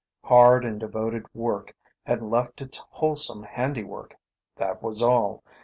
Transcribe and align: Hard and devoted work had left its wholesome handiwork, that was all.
Hard 0.23 0.65
and 0.65 0.79
devoted 0.79 1.27
work 1.31 1.75
had 2.07 2.23
left 2.23 2.59
its 2.59 2.79
wholesome 2.89 3.43
handiwork, 3.43 4.15
that 4.55 4.81
was 4.81 5.03
all. 5.03 5.43